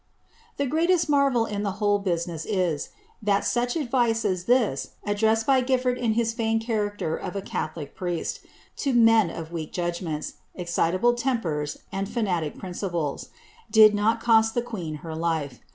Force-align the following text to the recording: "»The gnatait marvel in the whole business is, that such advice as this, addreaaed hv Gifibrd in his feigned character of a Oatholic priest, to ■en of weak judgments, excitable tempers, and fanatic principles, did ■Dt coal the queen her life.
"»The 0.57 0.65
gnatait 0.65 1.07
marvel 1.09 1.45
in 1.45 1.61
the 1.61 1.73
whole 1.73 1.99
business 1.99 2.43
is, 2.47 2.89
that 3.21 3.45
such 3.45 3.75
advice 3.75 4.25
as 4.25 4.45
this, 4.45 4.93
addreaaed 5.05 5.45
hv 5.45 5.67
Gifibrd 5.67 5.95
in 5.99 6.13
his 6.13 6.33
feigned 6.33 6.61
character 6.61 7.15
of 7.15 7.35
a 7.35 7.41
Oatholic 7.43 7.93
priest, 7.93 8.39
to 8.77 8.95
■en 8.95 9.29
of 9.31 9.51
weak 9.51 9.71
judgments, 9.71 10.37
excitable 10.55 11.13
tempers, 11.13 11.77
and 11.91 12.09
fanatic 12.09 12.57
principles, 12.57 13.29
did 13.69 13.93
■Dt 13.93 14.19
coal 14.21 14.41
the 14.55 14.63
queen 14.63 14.95
her 15.05 15.15
life. 15.15 15.59